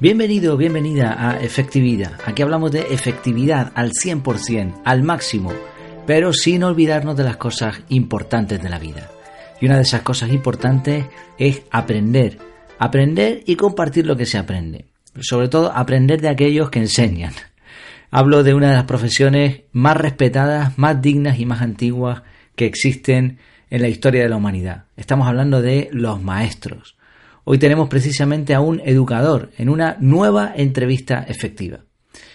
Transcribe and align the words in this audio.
Bienvenido, 0.00 0.56
bienvenida 0.56 1.14
a 1.28 1.42
Efectividad. 1.42 2.12
Aquí 2.24 2.40
hablamos 2.40 2.72
de 2.72 2.86
efectividad 2.94 3.70
al 3.74 3.90
100%, 3.90 4.80
al 4.82 5.02
máximo, 5.02 5.52
pero 6.06 6.32
sin 6.32 6.64
olvidarnos 6.64 7.18
de 7.18 7.24
las 7.24 7.36
cosas 7.36 7.82
importantes 7.90 8.62
de 8.62 8.70
la 8.70 8.78
vida. 8.78 9.10
Y 9.60 9.66
una 9.66 9.76
de 9.76 9.82
esas 9.82 10.00
cosas 10.00 10.32
importantes 10.32 11.04
es 11.36 11.64
aprender. 11.70 12.38
Aprender 12.78 13.42
y 13.44 13.56
compartir 13.56 14.06
lo 14.06 14.16
que 14.16 14.24
se 14.24 14.38
aprende. 14.38 14.86
Sobre 15.20 15.48
todo 15.48 15.70
aprender 15.70 16.22
de 16.22 16.30
aquellos 16.30 16.70
que 16.70 16.78
enseñan. 16.78 17.34
Hablo 18.10 18.42
de 18.42 18.54
una 18.54 18.70
de 18.70 18.76
las 18.76 18.84
profesiones 18.84 19.64
más 19.72 19.98
respetadas, 19.98 20.78
más 20.78 21.02
dignas 21.02 21.38
y 21.38 21.44
más 21.44 21.60
antiguas 21.60 22.22
que 22.56 22.64
existen 22.64 23.36
en 23.68 23.82
la 23.82 23.88
historia 23.88 24.22
de 24.22 24.30
la 24.30 24.36
humanidad. 24.36 24.84
Estamos 24.96 25.28
hablando 25.28 25.60
de 25.60 25.90
los 25.92 26.22
maestros. 26.22 26.96
Hoy 27.44 27.58
tenemos 27.58 27.88
precisamente 27.88 28.54
a 28.54 28.60
un 28.60 28.80
educador 28.84 29.50
en 29.56 29.68
una 29.68 29.96
nueva 30.00 30.52
entrevista 30.54 31.24
efectiva. 31.26 31.84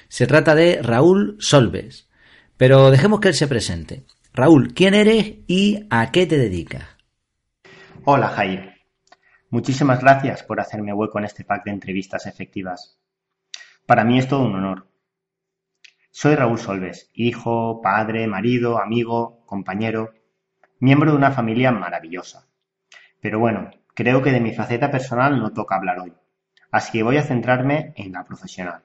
Se 0.08 0.28
trata 0.28 0.56
de 0.56 0.82
Raúl 0.82 1.38
Solves. 1.40 2.10
Pero 2.58 2.90
dejemos 2.90 3.20
que 3.20 3.28
él 3.30 3.34
se 3.34 3.48
presente. 3.48 4.06
Raúl, 4.34 4.74
¿quién 4.74 4.94
eres 4.94 5.40
y 5.48 5.88
a 5.90 6.12
qué 6.12 6.26
te 6.26 6.38
dedicas? 6.38 6.86
Hola 8.06 8.30
Jair. 8.30 8.74
Muchísimas 9.50 10.02
gracias 10.02 10.44
por 10.44 10.60
hacerme 10.60 10.94
hueco 10.94 11.20
en 11.20 11.26
este 11.26 11.44
pack 11.44 11.66
de 11.66 11.72
entrevistas 11.72 12.26
efectivas. 12.26 12.98
Para 13.86 14.04
mí 14.04 14.18
es 14.18 14.28
todo 14.28 14.42
un 14.42 14.56
honor. 14.56 14.88
Soy 16.12 16.36
Raúl 16.36 16.58
Solves, 16.58 17.12
hijo, 17.14 17.82
padre, 17.82 18.26
marido, 18.26 18.82
amigo, 18.82 19.46
compañero, 19.46 20.14
miembro 20.80 21.12
de 21.12 21.18
una 21.18 21.32
familia 21.32 21.72
maravillosa. 21.72 22.48
Pero 23.20 23.40
bueno, 23.40 23.70
Creo 23.96 24.22
que 24.22 24.34
de 24.34 24.42
mi 24.42 24.52
faceta 24.52 24.92
personal 24.92 25.40
no 25.40 25.54
toca 25.54 25.78
hablar 25.78 26.00
hoy, 26.00 26.14
así 26.70 26.92
que 26.92 27.04
voy 27.04 27.16
a 27.16 27.24
centrarme 27.24 27.94
en 27.96 28.12
la 28.12 28.26
profesional. 28.26 28.84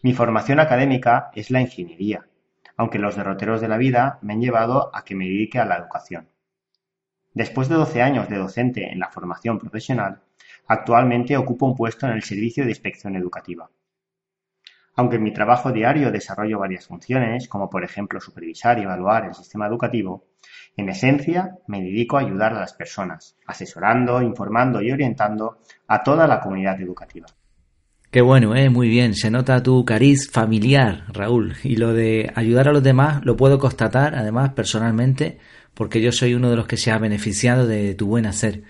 Mi 0.00 0.14
formación 0.14 0.60
académica 0.60 1.30
es 1.34 1.50
la 1.50 1.60
ingeniería, 1.60 2.26
aunque 2.78 2.98
los 2.98 3.16
derroteros 3.16 3.60
de 3.60 3.68
la 3.68 3.76
vida 3.76 4.18
me 4.22 4.32
han 4.32 4.40
llevado 4.40 4.90
a 4.96 5.04
que 5.04 5.14
me 5.14 5.26
dedique 5.26 5.58
a 5.58 5.66
la 5.66 5.76
educación. 5.76 6.26
Después 7.34 7.68
de 7.68 7.74
12 7.74 8.00
años 8.00 8.30
de 8.30 8.38
docente 8.38 8.90
en 8.90 8.98
la 8.98 9.10
formación 9.10 9.58
profesional, 9.58 10.22
actualmente 10.66 11.36
ocupo 11.36 11.66
un 11.66 11.76
puesto 11.76 12.06
en 12.06 12.12
el 12.12 12.22
Servicio 12.22 12.64
de 12.64 12.70
Inspección 12.70 13.14
Educativa. 13.14 13.70
Aunque 14.94 15.16
en 15.16 15.22
mi 15.22 15.34
trabajo 15.34 15.70
diario 15.70 16.10
desarrollo 16.10 16.58
varias 16.58 16.86
funciones, 16.86 17.46
como 17.46 17.68
por 17.68 17.84
ejemplo 17.84 18.22
supervisar 18.22 18.78
y 18.78 18.84
evaluar 18.84 19.26
el 19.26 19.34
sistema 19.34 19.66
educativo, 19.66 20.31
en 20.76 20.88
esencia, 20.88 21.58
me 21.66 21.80
dedico 21.80 22.16
a 22.16 22.20
ayudar 22.20 22.54
a 22.54 22.60
las 22.60 22.72
personas, 22.72 23.36
asesorando, 23.46 24.22
informando 24.22 24.82
y 24.82 24.90
orientando 24.90 25.58
a 25.86 26.02
toda 26.02 26.26
la 26.26 26.40
comunidad 26.40 26.80
educativa. 26.80 27.26
Qué 28.10 28.20
bueno, 28.20 28.54
¿eh? 28.54 28.68
muy 28.68 28.88
bien. 28.88 29.14
Se 29.14 29.30
nota 29.30 29.62
tu 29.62 29.86
cariz 29.86 30.30
familiar, 30.30 31.04
Raúl. 31.08 31.54
Y 31.62 31.76
lo 31.76 31.94
de 31.94 32.30
ayudar 32.34 32.68
a 32.68 32.72
los 32.72 32.82
demás 32.82 33.24
lo 33.24 33.36
puedo 33.36 33.58
constatar, 33.58 34.14
además, 34.14 34.50
personalmente, 34.50 35.38
porque 35.72 36.02
yo 36.02 36.12
soy 36.12 36.34
uno 36.34 36.50
de 36.50 36.56
los 36.56 36.66
que 36.66 36.76
se 36.76 36.90
ha 36.90 36.98
beneficiado 36.98 37.66
de 37.66 37.94
tu 37.94 38.06
buen 38.06 38.26
hacer. 38.26 38.64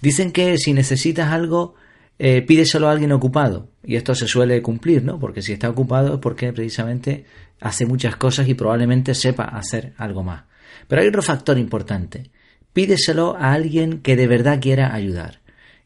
Dicen 0.00 0.32
que 0.32 0.56
si 0.56 0.72
necesitas 0.72 1.30
algo, 1.30 1.74
eh, 2.18 2.40
pídeselo 2.40 2.88
a 2.88 2.92
alguien 2.92 3.12
ocupado. 3.12 3.68
Y 3.84 3.96
esto 3.96 4.14
se 4.14 4.26
suele 4.26 4.62
cumplir, 4.62 5.04
¿no? 5.04 5.18
Porque 5.18 5.42
si 5.42 5.52
está 5.52 5.68
ocupado 5.68 6.14
es 6.14 6.20
porque 6.20 6.52
precisamente 6.54 7.26
hace 7.60 7.84
muchas 7.84 8.16
cosas 8.16 8.48
y 8.48 8.54
probablemente 8.54 9.14
sepa 9.14 9.44
hacer 9.44 9.92
algo 9.98 10.22
más. 10.22 10.44
Pero 10.88 11.02
hay 11.02 11.08
otro 11.08 11.22
factor 11.22 11.58
importante. 11.58 12.30
Pídeselo 12.72 13.36
a 13.36 13.52
alguien 13.52 14.00
que 14.02 14.16
de 14.16 14.26
verdad 14.26 14.60
quiera 14.60 14.94
ayudar. 14.94 15.40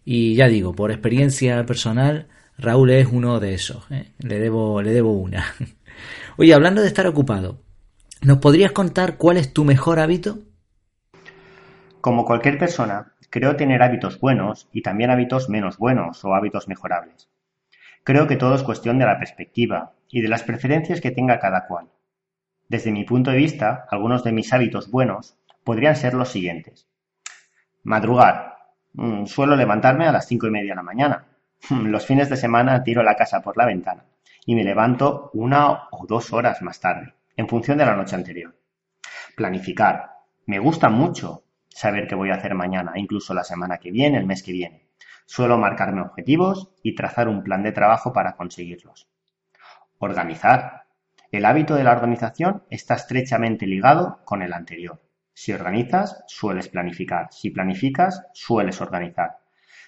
Y 0.05 0.35
ya 0.35 0.49
digo, 0.49 0.75
por 0.75 0.91
experiencia 0.91 1.65
personal, 1.65 2.29
Raúl 2.59 2.91
es 2.91 3.07
uno 3.07 3.41
de 3.41 3.55
esos. 3.55 3.91
¿eh? 3.91 4.13
Le, 4.19 4.39
debo, 4.39 4.83
le 4.83 4.93
debo 4.93 5.13
una. 5.13 5.45
Oye, 6.37 6.53
hablando 6.55 6.83
de 6.83 6.89
estar 6.89 7.07
ocupado, 7.07 7.63
¿nos 8.23 8.39
podrías 8.39 8.73
contar 8.73 9.17
cuál 9.17 9.37
es 9.37 9.53
tu 9.53 9.65
mejor 9.65 10.01
hábito? 10.01 10.39
Como 12.01 12.25
cualquier 12.25 12.59
persona, 12.59 13.13
creo 13.29 13.57
tener 13.57 13.83
hábitos 13.83 14.19
buenos 14.19 14.69
y 14.73 14.83
también 14.83 15.11
hábitos 15.11 15.49
menos 15.49 15.79
buenos 15.79 16.25
o 16.25 16.35
hábitos 16.35 16.67
mejorables. 16.67 17.29
Creo 18.05 18.27
que 18.27 18.37
todo 18.37 18.55
es 18.55 18.63
cuestión 18.63 18.99
de 18.99 19.05
la 19.05 19.19
perspectiva 19.19 19.93
y 20.09 20.23
de 20.23 20.29
las 20.29 20.43
preferencias 20.43 21.01
que 21.01 21.11
tenga 21.11 21.39
cada 21.39 21.67
cual. 21.67 21.89
Desde 22.71 22.93
mi 22.93 23.03
punto 23.03 23.33
de 23.33 23.37
vista, 23.37 23.89
algunos 23.91 24.23
de 24.23 24.31
mis 24.31 24.53
hábitos 24.53 24.93
buenos 24.93 25.37
podrían 25.65 25.97
ser 25.97 26.15
los 26.15 26.29
siguientes. 26.29 26.89
Madrugar. 27.83 28.59
Mm, 28.93 29.27
suelo 29.27 29.57
levantarme 29.57 30.07
a 30.07 30.13
las 30.13 30.29
cinco 30.29 30.47
y 30.47 30.53
media 30.53 30.71
de 30.71 30.77
la 30.77 30.85
mañana. 30.85 31.27
Los 31.71 32.07
fines 32.07 32.31
de 32.31 32.37
semana 32.37 32.85
tiro 32.85 33.03
la 33.03 33.17
casa 33.17 33.43
por 33.43 33.57
la 33.57 33.67
ventana 33.67 34.05
y 34.47 34.55
me 34.55 34.63
levanto 34.63 35.31
una 35.35 35.89
o 35.91 36.07
dos 36.07 36.33
horas 36.33 36.63
más 36.63 36.79
tarde, 36.79 37.13
en 37.37 37.49
función 37.49 37.77
de 37.77 37.87
la 37.87 37.97
noche 37.97 38.15
anterior. 38.15 38.55
Planificar. 39.37 40.13
Me 40.47 40.61
gusta 40.61 40.89
mucho 40.91 41.43
saber 41.69 42.07
qué 42.07 42.15
voy 42.15 42.31
a 42.31 42.37
hacer 42.37 42.55
mañana, 42.55 42.93
incluso 42.95 43.35
la 43.35 43.43
semana 43.43 43.79
que 43.79 43.91
viene, 43.91 44.19
el 44.19 44.27
mes 44.27 44.45
que 44.45 44.53
viene. 44.53 44.87
Suelo 45.27 45.59
marcarme 45.59 46.03
objetivos 46.03 46.73
y 46.85 46.95
trazar 46.95 47.27
un 47.27 47.43
plan 47.43 47.65
de 47.65 47.73
trabajo 47.73 48.13
para 48.13 48.37
conseguirlos. 48.37 49.09
Organizar. 49.99 50.85
El 51.33 51.45
hábito 51.45 51.77
de 51.77 51.85
la 51.85 51.93
organización 51.93 52.65
está 52.71 52.95
estrechamente 52.95 53.65
ligado 53.65 54.19
con 54.25 54.43
el 54.43 54.53
anterior. 54.53 55.01
Si 55.33 55.53
organizas, 55.53 56.25
sueles 56.27 56.69
planificar. 56.69 57.29
Si 57.31 57.51
planificas, 57.51 58.27
sueles 58.33 58.81
organizar. 58.81 59.39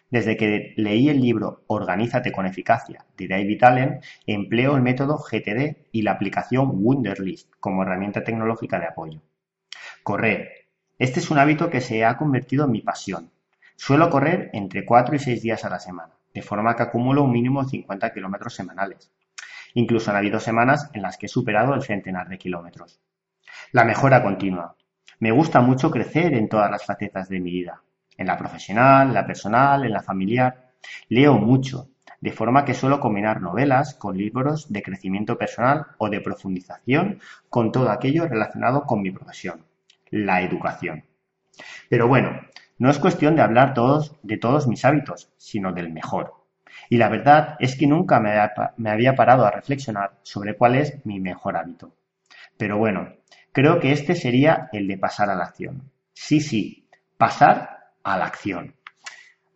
Desde 0.08 0.36
que 0.36 0.72
leí 0.76 1.08
el 1.08 1.20
libro 1.20 1.64
Organízate 1.66 2.30
con 2.30 2.46
eficacia 2.46 3.04
de 3.16 3.26
David 3.26 3.64
Allen, 3.64 4.00
empleo 4.24 4.76
el 4.76 4.82
método 4.82 5.18
GTD 5.18 5.88
y 5.90 6.02
la 6.02 6.12
aplicación 6.12 6.70
Wunderlist 6.74 7.50
como 7.58 7.82
herramienta 7.82 8.22
tecnológica 8.22 8.78
de 8.78 8.86
apoyo. 8.86 9.20
Correr. 10.04 10.68
Este 10.96 11.18
es 11.18 11.28
un 11.32 11.38
hábito 11.38 11.70
que 11.70 11.80
se 11.80 12.04
ha 12.04 12.16
convertido 12.18 12.66
en 12.66 12.70
mi 12.70 12.82
pasión. 12.82 13.32
Suelo 13.74 14.10
correr 14.10 14.50
entre 14.52 14.84
4 14.84 15.16
y 15.16 15.18
6 15.18 15.42
días 15.42 15.64
a 15.64 15.70
la 15.70 15.80
semana, 15.80 16.12
de 16.32 16.42
forma 16.42 16.76
que 16.76 16.84
acumulo 16.84 17.24
un 17.24 17.32
mínimo 17.32 17.64
de 17.64 17.70
50 17.70 18.12
kilómetros 18.12 18.54
semanales. 18.54 19.10
Incluso 19.74 20.10
han 20.10 20.16
habido 20.16 20.40
semanas 20.40 20.90
en 20.92 21.02
las 21.02 21.16
que 21.16 21.26
he 21.26 21.28
superado 21.28 21.74
el 21.74 21.82
centenar 21.82 22.28
de 22.28 22.38
kilómetros. 22.38 23.00
La 23.72 23.84
mejora 23.84 24.22
continua. 24.22 24.76
Me 25.18 25.30
gusta 25.30 25.60
mucho 25.60 25.90
crecer 25.90 26.34
en 26.34 26.48
todas 26.48 26.70
las 26.70 26.84
facetas 26.84 27.28
de 27.28 27.40
mi 27.40 27.50
vida. 27.50 27.82
En 28.16 28.26
la 28.26 28.36
profesional, 28.36 29.14
la 29.14 29.26
personal, 29.26 29.84
en 29.84 29.92
la 29.92 30.02
familiar. 30.02 30.72
Leo 31.08 31.34
mucho, 31.38 31.88
de 32.20 32.32
forma 32.32 32.64
que 32.64 32.74
suelo 32.74 33.00
combinar 33.00 33.40
novelas 33.40 33.94
con 33.94 34.16
libros 34.16 34.72
de 34.72 34.82
crecimiento 34.82 35.36
personal 35.36 35.86
o 35.98 36.08
de 36.08 36.20
profundización 36.20 37.20
con 37.48 37.72
todo 37.72 37.90
aquello 37.90 38.28
relacionado 38.28 38.84
con 38.84 39.02
mi 39.02 39.10
profesión, 39.10 39.64
la 40.10 40.42
educación. 40.42 41.04
Pero 41.88 42.08
bueno, 42.08 42.40
no 42.78 42.90
es 42.90 42.98
cuestión 42.98 43.36
de 43.36 43.42
hablar 43.42 43.74
de 44.22 44.36
todos 44.36 44.68
mis 44.68 44.84
hábitos, 44.84 45.32
sino 45.36 45.72
del 45.72 45.92
mejor. 45.92 46.41
Y 46.92 46.98
la 46.98 47.08
verdad 47.08 47.56
es 47.58 47.74
que 47.74 47.86
nunca 47.86 48.20
me 48.20 48.90
había 48.90 49.14
parado 49.14 49.46
a 49.46 49.50
reflexionar 49.50 50.18
sobre 50.24 50.58
cuál 50.58 50.74
es 50.74 51.06
mi 51.06 51.20
mejor 51.20 51.56
hábito. 51.56 51.96
Pero 52.58 52.76
bueno, 52.76 53.14
creo 53.50 53.80
que 53.80 53.92
este 53.92 54.14
sería 54.14 54.68
el 54.72 54.86
de 54.86 54.98
pasar 54.98 55.30
a 55.30 55.34
la 55.34 55.44
acción. 55.44 55.90
Sí, 56.12 56.42
sí, 56.42 56.86
pasar 57.16 57.94
a 58.02 58.18
la 58.18 58.26
acción. 58.26 58.74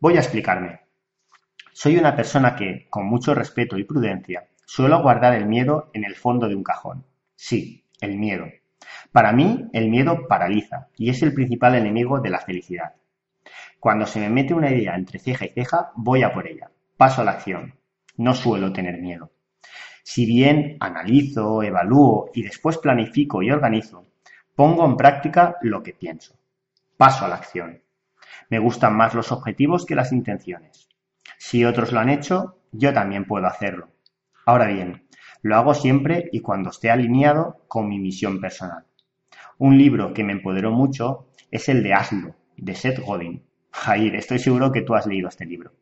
Voy 0.00 0.16
a 0.16 0.20
explicarme. 0.20 0.80
Soy 1.74 1.98
una 1.98 2.16
persona 2.16 2.56
que, 2.56 2.86
con 2.88 3.04
mucho 3.04 3.34
respeto 3.34 3.76
y 3.76 3.84
prudencia, 3.84 4.46
suelo 4.64 5.02
guardar 5.02 5.34
el 5.34 5.44
miedo 5.44 5.90
en 5.92 6.04
el 6.04 6.14
fondo 6.14 6.48
de 6.48 6.54
un 6.54 6.64
cajón. 6.64 7.04
Sí, 7.34 7.84
el 8.00 8.16
miedo. 8.16 8.46
Para 9.12 9.32
mí, 9.32 9.68
el 9.74 9.90
miedo 9.90 10.26
paraliza 10.26 10.88
y 10.96 11.10
es 11.10 11.22
el 11.22 11.34
principal 11.34 11.74
enemigo 11.74 12.18
de 12.18 12.30
la 12.30 12.40
felicidad. 12.40 12.94
Cuando 13.78 14.06
se 14.06 14.20
me 14.20 14.30
mete 14.30 14.54
una 14.54 14.70
idea 14.70 14.94
entre 14.94 15.18
ceja 15.18 15.44
y 15.44 15.50
ceja, 15.50 15.92
voy 15.96 16.22
a 16.22 16.32
por 16.32 16.48
ella. 16.48 16.70
Paso 16.96 17.20
a 17.20 17.24
la 17.24 17.32
acción. 17.32 17.74
No 18.16 18.34
suelo 18.34 18.72
tener 18.72 18.98
miedo. 19.02 19.30
Si 20.02 20.24
bien 20.24 20.78
analizo, 20.80 21.62
evalúo 21.62 22.30
y 22.32 22.42
después 22.42 22.78
planifico 22.78 23.42
y 23.42 23.50
organizo, 23.50 24.06
pongo 24.54 24.86
en 24.86 24.96
práctica 24.96 25.56
lo 25.60 25.82
que 25.82 25.92
pienso. 25.92 26.38
Paso 26.96 27.26
a 27.26 27.28
la 27.28 27.34
acción. 27.34 27.82
Me 28.48 28.58
gustan 28.58 28.96
más 28.96 29.14
los 29.14 29.30
objetivos 29.30 29.84
que 29.84 29.94
las 29.94 30.10
intenciones. 30.10 30.88
Si 31.36 31.66
otros 31.66 31.92
lo 31.92 32.00
han 32.00 32.08
hecho, 32.08 32.60
yo 32.72 32.94
también 32.94 33.26
puedo 33.26 33.46
hacerlo. 33.46 33.90
Ahora 34.46 34.68
bien, 34.68 35.06
lo 35.42 35.56
hago 35.56 35.74
siempre 35.74 36.30
y 36.32 36.40
cuando 36.40 36.70
esté 36.70 36.90
alineado 36.90 37.64
con 37.68 37.88
mi 37.88 37.98
misión 37.98 38.40
personal. 38.40 38.86
Un 39.58 39.76
libro 39.76 40.14
que 40.14 40.24
me 40.24 40.32
empoderó 40.32 40.70
mucho 40.70 41.28
es 41.50 41.68
el 41.68 41.82
de 41.82 41.92
Hazlo, 41.92 42.36
de 42.56 42.74
Seth 42.74 43.00
Godin. 43.00 43.44
Jair, 43.70 44.14
estoy 44.16 44.38
seguro 44.38 44.72
que 44.72 44.80
tú 44.80 44.94
has 44.94 45.06
leído 45.06 45.28
este 45.28 45.44
libro. 45.44 45.72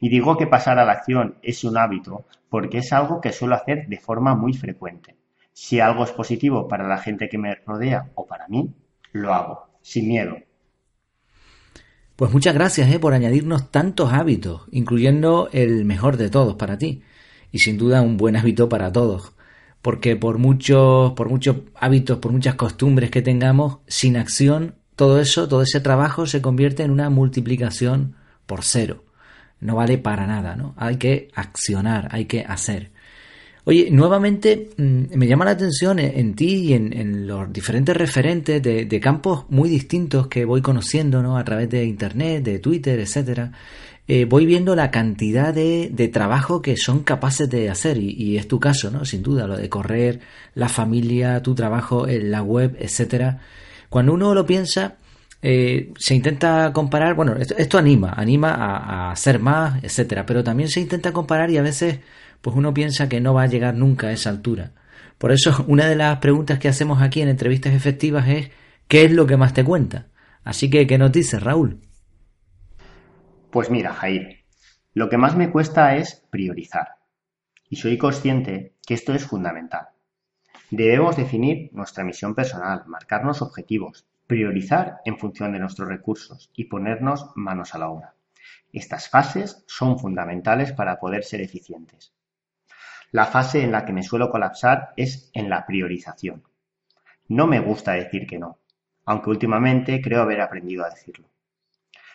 Y 0.00 0.08
digo 0.08 0.36
que 0.36 0.46
pasar 0.46 0.78
a 0.78 0.84
la 0.84 0.92
acción 0.92 1.36
es 1.42 1.62
un 1.62 1.76
hábito 1.76 2.24
porque 2.48 2.78
es 2.78 2.92
algo 2.92 3.20
que 3.20 3.32
suelo 3.32 3.54
hacer 3.54 3.86
de 3.86 3.98
forma 3.98 4.34
muy 4.34 4.54
frecuente. 4.54 5.16
Si 5.52 5.78
algo 5.78 6.04
es 6.04 6.10
positivo 6.10 6.66
para 6.66 6.88
la 6.88 6.98
gente 6.98 7.28
que 7.28 7.38
me 7.38 7.54
rodea 7.54 8.10
o 8.14 8.26
para 8.26 8.48
mí, 8.48 8.72
lo 9.12 9.34
hago, 9.34 9.68
sin 9.82 10.08
miedo. 10.08 10.36
Pues 12.16 12.32
muchas 12.32 12.54
gracias 12.54 12.92
eh, 12.92 12.98
por 12.98 13.14
añadirnos 13.14 13.70
tantos 13.70 14.12
hábitos, 14.12 14.62
incluyendo 14.72 15.48
el 15.52 15.84
mejor 15.84 16.16
de 16.16 16.30
todos 16.30 16.56
para 16.56 16.78
ti. 16.78 17.02
Y 17.52 17.60
sin 17.60 17.78
duda 17.78 18.02
un 18.02 18.16
buen 18.16 18.36
hábito 18.36 18.68
para 18.68 18.92
todos. 18.92 19.32
Porque 19.82 20.16
por 20.16 20.38
muchos, 20.38 21.12
por 21.12 21.28
muchos 21.28 21.56
hábitos, 21.74 22.18
por 22.18 22.32
muchas 22.32 22.54
costumbres 22.54 23.10
que 23.10 23.22
tengamos, 23.22 23.78
sin 23.86 24.16
acción, 24.16 24.76
todo 24.96 25.18
eso, 25.18 25.48
todo 25.48 25.62
ese 25.62 25.80
trabajo 25.80 26.26
se 26.26 26.42
convierte 26.42 26.82
en 26.82 26.90
una 26.90 27.08
multiplicación 27.10 28.16
por 28.46 28.64
cero. 28.64 29.04
No 29.60 29.76
vale 29.76 29.98
para 29.98 30.26
nada, 30.26 30.56
¿no? 30.56 30.74
Hay 30.76 30.96
que 30.96 31.28
accionar, 31.34 32.08
hay 32.10 32.24
que 32.24 32.40
hacer. 32.40 32.90
Oye, 33.64 33.90
nuevamente 33.90 34.70
mm, 34.76 35.16
me 35.16 35.26
llama 35.26 35.44
la 35.44 35.50
atención 35.52 35.98
en, 35.98 36.34
ti 36.34 36.70
y 36.70 36.72
en, 36.72 37.26
los 37.26 37.52
diferentes 37.52 37.96
referentes 37.96 38.62
de, 38.62 39.00
campos 39.00 39.44
muy 39.50 39.68
distintos 39.68 40.28
que 40.28 40.44
voy 40.44 40.62
conociendo 40.62 41.22
¿no? 41.22 41.36
a 41.36 41.44
través 41.44 41.68
de 41.68 41.84
Internet, 41.84 42.42
de 42.42 42.58
Twitter, 42.58 42.98
etcétera. 42.98 43.52
Eh, 44.08 44.24
voy 44.24 44.44
viendo 44.46 44.74
la 44.74 44.90
cantidad 44.90 45.54
de, 45.54 46.10
trabajo 46.12 46.62
que 46.62 46.76
son 46.76 47.04
capaces 47.04 47.48
de 47.48 47.68
hacer 47.70 47.98
y, 47.98 48.10
y, 48.10 48.38
es 48.38 48.48
tu 48.48 48.58
caso, 48.58 48.90
¿no? 48.90 49.04
Sin 49.04 49.22
duda, 49.22 49.46
lo 49.46 49.56
de 49.56 49.68
correr, 49.68 50.20
la 50.54 50.68
familia, 50.68 51.42
tu 51.42 51.54
trabajo 51.54 52.08
en 52.08 52.30
la 52.30 52.42
web, 52.42 52.76
etcétera. 52.80 53.38
Cuando 53.88 54.14
uno 54.14 54.34
lo 54.34 54.46
piensa, 54.46 54.96
eh, 55.42 55.92
se 55.98 56.14
intenta 56.14 56.72
comparar, 56.72 57.14
bueno, 57.14 57.34
esto, 57.36 57.78
anima, 57.78 58.12
anima 58.12 58.52
a, 58.54 59.10
hacer 59.10 59.38
más, 59.40 59.82
etcétera, 59.82 60.26
pero 60.26 60.44
también 60.44 60.68
se 60.68 60.80
intenta 60.80 61.12
comparar 61.12 61.50
y 61.50 61.56
a 61.56 61.62
veces 61.62 62.00
pues 62.42 62.56
uno 62.56 62.74
piensa 62.74 63.08
que 63.08 63.20
no 63.20 63.34
va 63.34 63.42
a 63.42 63.46
llegar 63.46 63.74
nunca 63.74 64.08
a 64.08 64.12
esa 64.12 64.30
altura. 64.30 64.72
Por 65.18 65.32
eso, 65.32 65.64
una 65.68 65.86
de 65.86 65.96
las 65.96 66.18
preguntas 66.18 66.58
que 66.58 66.68
hacemos 66.68 67.02
aquí 67.02 67.22
en 67.22 67.28
entrevistas 67.28 67.74
efectivas 67.74 68.28
es 68.28 68.50
¿qué 68.88 69.04
es 69.04 69.12
lo 69.12 69.26
que 69.26 69.36
más 69.36 69.54
te 69.54 69.64
cuenta? 69.64 70.08
Así 70.44 70.70
que, 70.70 70.86
¿qué 70.86 70.98
nos 70.98 71.12
dices, 71.12 71.42
Raúl? 71.42 71.80
Pues 73.50 73.70
mira, 73.70 73.92
Jair, 73.92 74.44
lo 74.94 75.08
que 75.08 75.18
más 75.18 75.36
me 75.36 75.50
cuesta 75.50 75.96
es 75.96 76.22
priorizar. 76.30 76.96
Y 77.68 77.76
soy 77.76 77.98
consciente 77.98 78.74
que 78.86 78.94
esto 78.94 79.14
es 79.14 79.24
fundamental. 79.24 79.88
Debemos 80.70 81.16
definir 81.16 81.70
nuestra 81.72 82.04
misión 82.04 82.34
personal, 82.34 82.84
marcarnos 82.86 83.42
objetivos, 83.42 84.06
priorizar 84.30 85.00
en 85.04 85.18
función 85.18 85.50
de 85.50 85.58
nuestros 85.58 85.88
recursos 85.88 86.52
y 86.54 86.66
ponernos 86.66 87.32
manos 87.34 87.74
a 87.74 87.78
la 87.78 87.88
obra. 87.88 88.14
Estas 88.72 89.08
fases 89.08 89.64
son 89.66 89.98
fundamentales 89.98 90.72
para 90.72 91.00
poder 91.00 91.24
ser 91.24 91.40
eficientes. 91.40 92.14
La 93.10 93.26
fase 93.26 93.64
en 93.64 93.72
la 93.72 93.84
que 93.84 93.92
me 93.92 94.04
suelo 94.04 94.30
colapsar 94.30 94.92
es 94.96 95.32
en 95.34 95.50
la 95.50 95.66
priorización. 95.66 96.44
No 97.26 97.48
me 97.48 97.58
gusta 97.58 97.94
decir 97.94 98.28
que 98.28 98.38
no, 98.38 98.60
aunque 99.04 99.30
últimamente 99.30 100.00
creo 100.00 100.22
haber 100.22 100.42
aprendido 100.42 100.84
a 100.84 100.90
decirlo. 100.90 101.28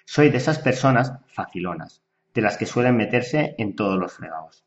Soy 0.06 0.30
de 0.30 0.38
esas 0.38 0.60
personas 0.60 1.12
facilonas, 1.28 2.02
de 2.34 2.42
las 2.42 2.56
que 2.56 2.66
suelen 2.66 2.96
meterse 2.96 3.56
en 3.58 3.76
todos 3.76 4.00
los 4.00 4.14
fregados. 4.14 4.64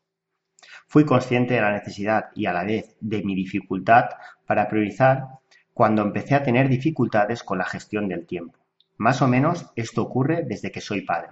Fui 0.85 1.03
consciente 1.03 1.55
de 1.55 1.61
la 1.61 1.71
necesidad 1.71 2.25
y 2.35 2.45
a 2.45 2.53
la 2.53 2.63
vez 2.63 2.95
de 2.99 3.23
mi 3.23 3.33
dificultad 3.33 4.05
para 4.45 4.67
priorizar 4.67 5.39
cuando 5.73 6.01
empecé 6.01 6.35
a 6.35 6.43
tener 6.43 6.69
dificultades 6.69 7.43
con 7.43 7.57
la 7.57 7.65
gestión 7.65 8.07
del 8.07 8.25
tiempo. 8.25 8.59
Más 8.97 9.21
o 9.21 9.27
menos 9.27 9.71
esto 9.75 10.01
ocurre 10.01 10.43
desde 10.43 10.71
que 10.71 10.81
soy 10.81 11.01
padre. 11.01 11.31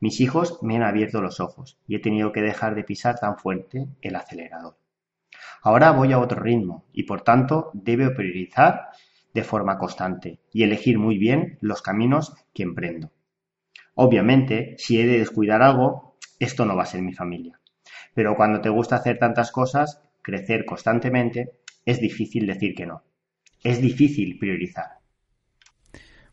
Mis 0.00 0.20
hijos 0.20 0.62
me 0.62 0.76
han 0.76 0.82
abierto 0.82 1.20
los 1.20 1.40
ojos 1.40 1.78
y 1.86 1.96
he 1.96 2.00
tenido 2.00 2.32
que 2.32 2.42
dejar 2.42 2.74
de 2.74 2.84
pisar 2.84 3.18
tan 3.18 3.38
fuerte 3.38 3.86
el 4.02 4.16
acelerador. 4.16 4.78
Ahora 5.62 5.90
voy 5.90 6.12
a 6.12 6.18
otro 6.18 6.40
ritmo 6.40 6.84
y 6.92 7.04
por 7.04 7.22
tanto 7.22 7.70
debo 7.74 8.14
priorizar 8.14 8.88
de 9.34 9.42
forma 9.42 9.78
constante 9.78 10.38
y 10.52 10.62
elegir 10.62 10.98
muy 10.98 11.18
bien 11.18 11.58
los 11.60 11.82
caminos 11.82 12.34
que 12.54 12.62
emprendo. 12.62 13.10
Obviamente, 13.94 14.76
si 14.78 15.00
he 15.00 15.06
de 15.06 15.18
descuidar 15.18 15.62
algo, 15.62 16.16
esto 16.38 16.64
no 16.64 16.76
va 16.76 16.84
a 16.84 16.86
ser 16.86 17.02
mi 17.02 17.14
familia. 17.14 17.60
Pero 18.14 18.36
cuando 18.36 18.60
te 18.60 18.68
gusta 18.68 18.96
hacer 18.96 19.18
tantas 19.18 19.52
cosas, 19.52 20.02
crecer 20.22 20.64
constantemente, 20.64 21.52
es 21.84 22.00
difícil 22.00 22.46
decir 22.46 22.74
que 22.74 22.86
no. 22.86 23.02
Es 23.66 23.82
difícil 23.82 24.38
priorizar. 24.38 25.00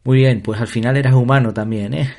Muy 0.04 0.20
bien, 0.20 0.42
pues 0.42 0.62
al 0.62 0.68
final 0.68 0.98
eras 0.98 1.16
humano 1.16 1.52
también, 1.52 1.96
¿eh? 1.96 2.14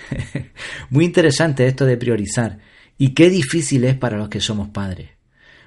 Muy 0.90 1.04
interesante 1.04 1.68
esto 1.68 1.86
de 1.86 1.96
priorizar. 1.96 2.58
Y 2.98 3.14
qué 3.14 3.30
difícil 3.30 3.84
es 3.84 3.94
para 3.94 4.16
los 4.16 4.28
que 4.28 4.40
somos 4.40 4.70
padres. 4.70 5.10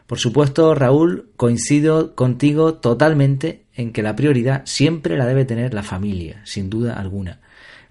Por 0.05 0.19
supuesto, 0.19 0.75
Raúl, 0.75 1.31
coincido 1.37 2.13
contigo 2.13 2.75
totalmente 2.75 3.67
en 3.73 3.93
que 3.93 4.03
la 4.03 4.17
prioridad 4.17 4.63
siempre 4.65 5.15
la 5.15 5.25
debe 5.25 5.45
tener 5.45 5.73
la 5.73 5.83
familia, 5.83 6.41
sin 6.43 6.69
duda 6.69 6.99
alguna. 6.99 7.39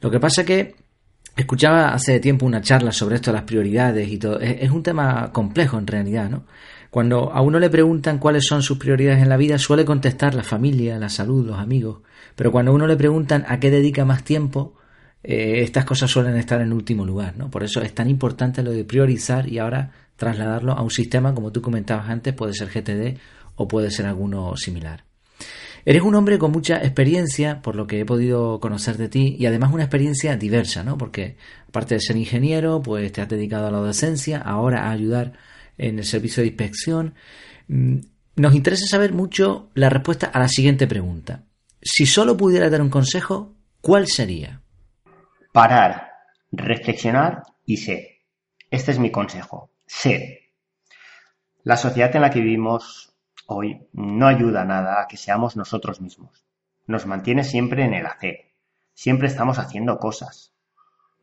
Lo 0.02 0.10
que 0.10 0.20
pasa 0.20 0.44
que 0.44 0.74
escuchaba 1.36 1.94
hace 1.94 2.20
tiempo 2.20 2.44
una 2.44 2.60
charla 2.60 2.92
sobre 2.92 3.14
esto 3.14 3.30
de 3.30 3.38
las 3.38 3.46
prioridades 3.46 4.10
y 4.10 4.18
todo. 4.18 4.40
Es, 4.40 4.56
es 4.60 4.70
un 4.70 4.82
tema 4.82 5.32
complejo 5.32 5.78
en 5.78 5.86
realidad, 5.86 6.28
¿no? 6.28 6.44
Cuando 6.90 7.32
a 7.32 7.40
uno 7.40 7.58
le 7.58 7.70
preguntan 7.70 8.18
cuáles 8.18 8.46
son 8.46 8.62
sus 8.62 8.78
prioridades 8.78 9.22
en 9.22 9.28
la 9.28 9.36
vida, 9.36 9.58
suele 9.58 9.84
contestar 9.84 10.34
la 10.34 10.42
familia, 10.42 10.98
la 10.98 11.08
salud, 11.08 11.46
los 11.46 11.58
amigos. 11.58 12.00
Pero 12.34 12.52
cuando 12.52 12.70
a 12.70 12.74
uno 12.74 12.86
le 12.86 12.96
preguntan 12.96 13.44
a 13.48 13.60
qué 13.60 13.70
dedica 13.70 14.04
más 14.04 14.24
tiempo, 14.24 14.74
eh, 15.22 15.62
estas 15.62 15.84
cosas 15.84 16.10
suelen 16.10 16.36
estar 16.36 16.60
en 16.60 16.72
último 16.72 17.04
lugar, 17.04 17.36
¿no? 17.36 17.50
Por 17.50 17.64
eso 17.64 17.82
es 17.82 17.94
tan 17.94 18.08
importante 18.08 18.62
lo 18.62 18.70
de 18.70 18.84
priorizar 18.84 19.48
y 19.48 19.58
ahora 19.58 19.90
trasladarlo 20.16 20.72
a 20.72 20.82
un 20.82 20.90
sistema, 20.90 21.34
como 21.34 21.52
tú 21.52 21.60
comentabas 21.60 22.08
antes, 22.08 22.32
puede 22.34 22.54
ser 22.54 22.68
GTD 22.68 23.18
o 23.56 23.66
puede 23.68 23.90
ser 23.90 24.06
alguno 24.06 24.56
similar. 24.56 25.04
Eres 25.84 26.02
un 26.02 26.16
hombre 26.16 26.38
con 26.38 26.50
mucha 26.50 26.78
experiencia, 26.78 27.62
por 27.62 27.76
lo 27.76 27.86
que 27.86 28.00
he 28.00 28.04
podido 28.04 28.58
conocer 28.58 28.96
de 28.96 29.08
ti, 29.08 29.36
y 29.38 29.46
además 29.46 29.72
una 29.72 29.84
experiencia 29.84 30.36
diversa, 30.36 30.82
¿no? 30.82 30.98
Porque 30.98 31.36
aparte 31.68 31.94
de 31.94 32.00
ser 32.00 32.16
ingeniero, 32.16 32.82
pues 32.82 33.12
te 33.12 33.20
has 33.20 33.28
dedicado 33.28 33.68
a 33.68 33.70
la 33.70 33.78
docencia, 33.78 34.38
ahora 34.38 34.88
a 34.88 34.90
ayudar 34.90 35.34
en 35.78 35.98
el 35.98 36.04
servicio 36.04 36.42
de 36.42 36.48
inspección. 36.48 37.14
Mm, 37.68 37.98
nos 38.36 38.54
interesa 38.54 38.86
saber 38.86 39.12
mucho 39.12 39.70
la 39.74 39.88
respuesta 39.88 40.26
a 40.26 40.38
la 40.38 40.48
siguiente 40.48 40.86
pregunta. 40.86 41.44
Si 41.80 42.06
solo 42.06 42.36
pudiera 42.36 42.68
dar 42.68 42.82
un 42.82 42.90
consejo, 42.90 43.54
¿cuál 43.80 44.06
sería? 44.08 44.60
Parar, 45.52 46.10
reflexionar 46.52 47.42
y 47.64 47.78
ser. 47.78 48.06
Este 48.70 48.92
es 48.92 48.98
mi 48.98 49.10
consejo. 49.10 49.70
Ser. 49.86 50.40
La 51.62 51.76
sociedad 51.76 52.14
en 52.14 52.22
la 52.22 52.30
que 52.30 52.40
vivimos 52.40 53.14
hoy 53.46 53.88
no 53.92 54.26
ayuda 54.26 54.64
nada 54.64 55.00
a 55.00 55.06
que 55.06 55.16
seamos 55.16 55.56
nosotros 55.56 56.00
mismos. 56.00 56.44
Nos 56.86 57.06
mantiene 57.06 57.44
siempre 57.44 57.84
en 57.84 57.94
el 57.94 58.06
hacer. 58.06 58.52
Siempre 58.92 59.28
estamos 59.28 59.58
haciendo 59.58 59.98
cosas. 59.98 60.52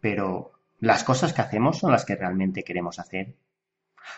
Pero, 0.01 0.53
¿las 0.79 1.03
cosas 1.03 1.33
que 1.33 1.41
hacemos 1.41 1.79
son 1.79 1.91
las 1.91 2.05
que 2.05 2.15
realmente 2.15 2.63
queremos 2.63 2.99
hacer? 2.99 3.35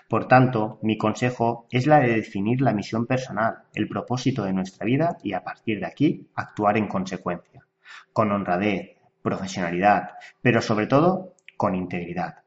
Por 0.08 0.28
tanto, 0.28 0.80
mi 0.82 0.98
consejo 0.98 1.68
es 1.72 1.88
la 1.88 2.00
de 2.00 2.16
definir 2.16 2.62
la 2.62 2.74
misión 2.74 3.06
personal, 3.06 3.64
el 3.74 3.88
propósito 3.88 4.44
de 4.44 4.54
nuestra 4.54 4.86
vida 4.86 5.18
y 5.24 5.34
a 5.34 5.44
partir 5.44 5.80
de 5.80 5.88
aquí 5.88 6.28
actuar 6.36 6.78
en 6.78 6.88
consecuencia, 6.88 7.66
con 8.14 8.32
honradez, 8.32 8.98
profesionalidad, 9.22 10.12
pero 10.42 10.62
sobre 10.62 10.88
todo 10.88 11.34
con 11.58 11.76
integridad. 11.76 12.44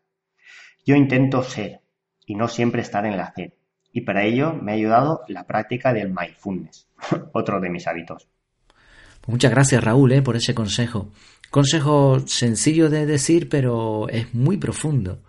Yo 0.85 0.95
intento 0.95 1.43
ser 1.43 1.81
y 2.27 2.35
no 2.35 2.49
siempre 2.49 2.83
estar 2.83 3.07
en 3.07 3.15
el 3.15 3.21
hacer, 3.21 3.55
y 3.93 4.03
para 4.03 4.25
ello 4.25 4.53
me 4.53 4.73
ha 4.73 4.75
ayudado 4.75 5.23
la 5.29 5.47
práctica 5.47 5.93
del 5.93 6.09
mindfulness, 6.09 6.89
otro 7.33 7.61
de 7.61 7.71
mis 7.71 7.87
hábitos. 7.87 8.29
Muchas 9.27 9.51
gracias 9.51 9.85
Raúl 9.85 10.13
eh, 10.13 10.23
por 10.23 10.37
ese 10.37 10.55
consejo. 10.55 11.11
Consejo 11.51 12.21
sencillo 12.27 12.91
de 12.91 13.07
decir, 13.07 13.49
pero 13.49 14.09
es 14.09 14.35
muy 14.35 14.57
profundo. 14.57 15.23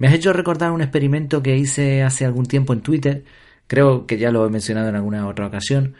Me 0.00 0.08
has 0.08 0.14
hecho 0.14 0.32
recordar 0.32 0.72
un 0.72 0.80
experimento 0.80 1.42
que 1.42 1.58
hice 1.58 2.02
hace 2.02 2.24
algún 2.24 2.46
tiempo 2.46 2.72
en 2.72 2.80
Twitter, 2.80 3.22
creo 3.66 4.06
que 4.06 4.16
ya 4.16 4.30
lo 4.30 4.46
he 4.46 4.48
mencionado 4.48 4.88
en 4.88 4.96
alguna 4.96 5.28
otra 5.28 5.46
ocasión. 5.46 5.94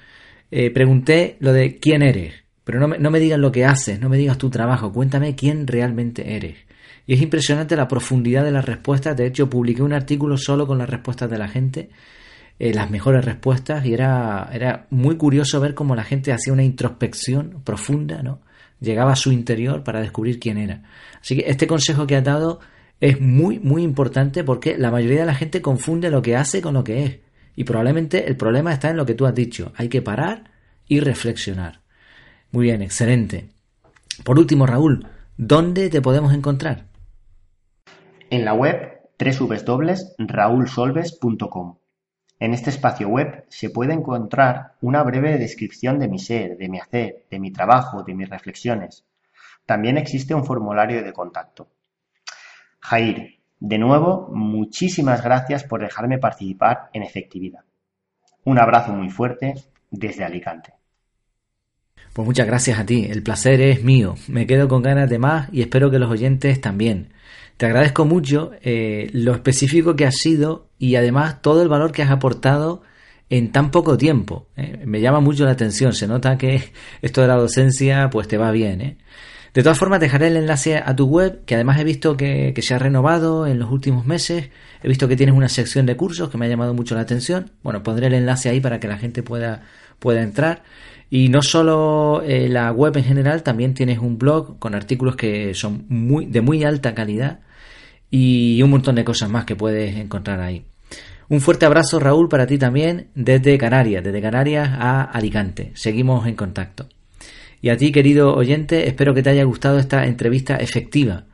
Eh, 0.50 0.70
pregunté 0.70 1.36
lo 1.40 1.52
de 1.52 1.76
quién 1.76 2.00
eres, 2.00 2.32
pero 2.64 2.80
no 2.80 2.88
me, 2.88 2.98
no 2.98 3.10
me 3.10 3.20
digas 3.20 3.38
lo 3.38 3.52
que 3.52 3.66
haces, 3.66 4.00
no 4.00 4.08
me 4.08 4.16
digas 4.16 4.38
tu 4.38 4.48
trabajo, 4.48 4.90
cuéntame 4.90 5.34
quién 5.34 5.66
realmente 5.66 6.34
eres. 6.34 6.56
Y 7.06 7.12
es 7.12 7.20
impresionante 7.20 7.76
la 7.76 7.88
profundidad 7.88 8.42
de 8.42 8.52
las 8.52 8.64
respuestas. 8.64 9.18
De 9.18 9.26
hecho, 9.26 9.50
publiqué 9.50 9.82
un 9.82 9.92
artículo 9.92 10.38
solo 10.38 10.66
con 10.66 10.78
las 10.78 10.88
respuestas 10.88 11.28
de 11.28 11.36
la 11.36 11.48
gente, 11.48 11.90
eh, 12.58 12.72
las 12.72 12.90
mejores 12.90 13.22
respuestas, 13.22 13.84
y 13.84 13.92
era, 13.92 14.48
era 14.50 14.86
muy 14.88 15.18
curioso 15.18 15.60
ver 15.60 15.74
cómo 15.74 15.94
la 15.94 16.04
gente 16.04 16.32
hacía 16.32 16.54
una 16.54 16.64
introspección 16.64 17.60
profunda, 17.64 18.22
¿no? 18.22 18.40
Llegaba 18.80 19.12
a 19.12 19.16
su 19.16 19.30
interior 19.30 19.84
para 19.84 20.00
descubrir 20.00 20.40
quién 20.40 20.56
era. 20.56 20.84
Así 21.20 21.36
que 21.36 21.50
este 21.50 21.66
consejo 21.66 22.06
que 22.06 22.16
has 22.16 22.24
dado 22.24 22.60
es 23.00 23.20
muy, 23.20 23.58
muy 23.58 23.82
importante 23.82 24.44
porque 24.44 24.76
la 24.76 24.90
mayoría 24.90 25.20
de 25.20 25.26
la 25.26 25.34
gente 25.34 25.62
confunde 25.62 26.10
lo 26.10 26.20
que 26.22 26.36
hace 26.36 26.60
con 26.60 26.74
lo 26.74 26.84
que 26.84 27.04
es. 27.04 27.18
Y 27.56 27.64
probablemente 27.64 28.28
el 28.28 28.36
problema 28.36 28.72
está 28.72 28.90
en 28.90 28.96
lo 28.96 29.06
que 29.06 29.14
tú 29.14 29.26
has 29.26 29.34
dicho. 29.34 29.72
Hay 29.76 29.88
que 29.88 30.02
parar 30.02 30.50
y 30.86 31.00
reflexionar. 31.00 31.80
Muy 32.52 32.66
bien, 32.66 32.82
excelente. 32.82 33.48
Por 34.24 34.38
último, 34.38 34.66
Raúl, 34.66 35.06
¿dónde 35.36 35.88
te 35.88 36.02
podemos 36.02 36.34
encontrar? 36.34 36.84
En 38.28 38.44
la 38.44 38.54
web 38.54 39.00
www.raulsolves.com. 39.18 41.76
En 42.38 42.54
este 42.54 42.70
espacio 42.70 43.08
web 43.08 43.44
se 43.48 43.70
puede 43.70 43.92
encontrar 43.92 44.74
una 44.80 45.02
breve 45.02 45.38
descripción 45.38 45.98
de 45.98 46.08
mi 46.08 46.18
ser, 46.18 46.56
de 46.56 46.68
mi 46.68 46.78
hacer, 46.78 47.24
de 47.30 47.38
mi 47.38 47.50
trabajo, 47.50 48.02
de 48.02 48.14
mis 48.14 48.28
reflexiones. 48.28 49.04
También 49.66 49.98
existe 49.98 50.34
un 50.34 50.44
formulario 50.44 51.02
de 51.02 51.12
contacto. 51.12 51.68
Jair, 52.80 53.38
de 53.58 53.78
nuevo, 53.78 54.28
muchísimas 54.32 55.22
gracias 55.22 55.64
por 55.64 55.80
dejarme 55.80 56.18
participar 56.18 56.90
en 56.92 57.02
efectividad. 57.02 57.60
Un 58.44 58.58
abrazo 58.58 58.92
muy 58.92 59.10
fuerte 59.10 59.54
desde 59.90 60.24
Alicante. 60.24 60.72
Pues 62.12 62.26
muchas 62.26 62.46
gracias 62.46 62.78
a 62.78 62.86
ti, 62.86 63.06
el 63.08 63.22
placer 63.22 63.60
es 63.60 63.84
mío. 63.84 64.16
Me 64.26 64.46
quedo 64.46 64.66
con 64.66 64.82
ganas 64.82 65.08
de 65.08 65.18
más 65.18 65.48
y 65.52 65.60
espero 65.60 65.90
que 65.90 65.98
los 65.98 66.10
oyentes 66.10 66.60
también. 66.60 67.12
Te 67.56 67.66
agradezco 67.66 68.04
mucho 68.04 68.52
eh, 68.62 69.10
lo 69.12 69.32
específico 69.34 69.94
que 69.94 70.06
has 70.06 70.16
sido 70.16 70.70
y 70.78 70.96
además 70.96 71.42
todo 71.42 71.62
el 71.62 71.68
valor 71.68 71.92
que 71.92 72.02
has 72.02 72.10
aportado 72.10 72.82
en 73.28 73.52
tan 73.52 73.70
poco 73.70 73.96
tiempo. 73.96 74.48
Eh. 74.56 74.82
Me 74.86 75.00
llama 75.00 75.20
mucho 75.20 75.44
la 75.44 75.52
atención, 75.52 75.92
se 75.92 76.08
nota 76.08 76.36
que 76.36 76.72
esto 77.02 77.20
de 77.20 77.28
la 77.28 77.36
docencia 77.36 78.08
pues 78.10 78.26
te 78.26 78.38
va 78.38 78.50
bien. 78.50 78.80
¿eh? 78.80 78.96
De 79.52 79.62
todas 79.62 79.78
formas, 79.78 80.00
dejaré 80.00 80.28
el 80.28 80.36
enlace 80.36 80.76
a 80.76 80.94
tu 80.94 81.06
web, 81.06 81.44
que 81.44 81.56
además 81.56 81.80
he 81.80 81.84
visto 81.84 82.16
que, 82.16 82.54
se 82.60 82.74
ha 82.74 82.78
renovado 82.78 83.46
en 83.46 83.58
los 83.58 83.70
últimos 83.70 84.06
meses. 84.06 84.50
He 84.82 84.88
visto 84.88 85.08
que 85.08 85.16
tienes 85.16 85.34
una 85.34 85.48
sección 85.48 85.86
de 85.86 85.96
cursos 85.96 86.30
que 86.30 86.38
me 86.38 86.46
ha 86.46 86.48
llamado 86.48 86.72
mucho 86.72 86.94
la 86.94 87.00
atención. 87.00 87.50
Bueno, 87.62 87.82
pondré 87.82 88.06
el 88.06 88.14
enlace 88.14 88.48
ahí 88.48 88.60
para 88.60 88.78
que 88.78 88.86
la 88.86 88.96
gente 88.96 89.24
pueda, 89.24 89.62
pueda 89.98 90.22
entrar. 90.22 90.62
Y 91.10 91.28
no 91.28 91.42
solo 91.42 92.22
eh, 92.24 92.48
la 92.48 92.70
web 92.70 92.96
en 92.96 93.04
general, 93.04 93.42
también 93.42 93.74
tienes 93.74 93.98
un 93.98 94.18
blog 94.18 94.60
con 94.60 94.76
artículos 94.76 95.16
que 95.16 95.52
son 95.54 95.84
muy, 95.88 96.26
de 96.26 96.40
muy 96.40 96.62
alta 96.62 96.94
calidad 96.94 97.40
y 98.10 98.62
un 98.62 98.70
montón 98.70 98.94
de 98.94 99.04
cosas 99.04 99.30
más 99.30 99.44
que 99.44 99.56
puedes 99.56 99.96
encontrar 99.96 100.40
ahí. 100.40 100.64
Un 101.28 101.40
fuerte 101.40 101.66
abrazo, 101.66 101.98
Raúl, 101.98 102.28
para 102.28 102.46
ti 102.46 102.58
también 102.58 103.08
desde 103.14 103.58
Canarias, 103.58 104.02
desde 104.04 104.20
Canarias 104.20 104.68
a 104.72 105.02
Alicante. 105.02 105.72
Seguimos 105.74 106.26
en 106.26 106.36
contacto. 106.36 106.88
Y 107.62 107.68
a 107.68 107.76
ti, 107.76 107.92
querido 107.92 108.34
oyente, 108.34 108.88
espero 108.88 109.14
que 109.14 109.22
te 109.22 109.30
haya 109.30 109.44
gustado 109.44 109.78
esta 109.78 110.06
entrevista 110.06 110.56
efectiva. 110.56 111.26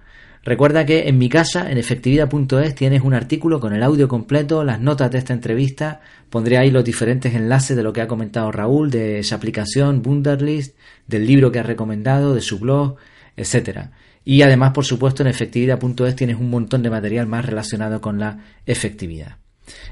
Recuerda 0.47 0.87
que 0.87 1.09
en 1.09 1.19
mi 1.19 1.29
casa, 1.29 1.71
en 1.73 1.77
efectividad.es, 1.77 2.75
tienes 2.77 3.03
un 3.03 3.15
artículo 3.15 3.59
con 3.59 3.73
el 3.73 3.83
audio 3.83 4.07
completo, 4.07 4.63
las 4.63 4.81
notas 4.81 5.11
de 5.11 5.19
esta 5.19 5.33
entrevista. 5.33 6.01
Pondré 6.31 6.57
ahí 6.57 6.71
los 6.71 6.85
diferentes 6.85 7.35
enlaces 7.35 7.77
de 7.77 7.83
lo 7.83 7.93
que 7.93 8.01
ha 8.01 8.07
comentado 8.07 8.53
Raúl, 8.53 8.91
de 8.91 9.19
esa 9.19 9.35
aplicación 9.35 10.03
Wunderlist, 10.07 10.77
del 11.09 11.27
libro 11.27 11.51
que 11.51 11.59
ha 11.59 11.65
recomendado, 11.65 12.33
de 12.33 12.41
su 12.41 12.61
blog, 12.61 12.95
etc. 13.37 13.89
Y 14.25 14.43
además, 14.43 14.71
por 14.71 14.85
supuesto, 14.85 15.25
en 15.25 15.29
efectividad.es 15.29 16.15
tienes 16.15 16.37
un 16.37 16.51
montón 16.51 16.81
de 16.83 16.91
material 16.91 17.27
más 17.27 17.45
relacionado 17.45 18.01
con 18.01 18.21
la 18.21 18.39
efectividad. 18.67 19.39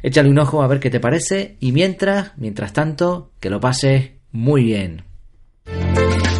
Échale 0.04 0.28
un 0.28 0.38
ojo 0.38 0.62
a 0.62 0.68
ver 0.68 0.78
qué 0.78 0.88
te 0.88 1.00
parece 1.00 1.56
y 1.58 1.72
mientras, 1.72 2.30
mientras 2.36 2.72
tanto, 2.72 3.32
que 3.40 3.50
lo 3.50 3.58
pases 3.58 4.12
muy 4.30 4.62
bien. 4.62 5.13
あ! 5.66 6.33